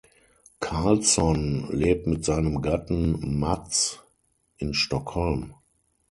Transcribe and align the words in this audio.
Carlsson 0.59 1.67
lebt 1.71 2.07
mit 2.07 2.25
seinem 2.25 2.63
Gatten 2.63 3.37
Mats 3.37 3.99
in 4.57 4.73
Stockholm. 4.73 5.53